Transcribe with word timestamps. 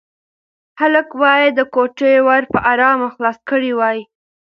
هلک 0.79 1.07
باید 1.21 1.51
د 1.55 1.61
کوټې 1.73 2.13
ور 2.27 2.43
په 2.53 2.59
ارامه 2.71 3.07
خلاص 3.15 3.37
کړی 3.49 3.71
وای. 3.79 3.99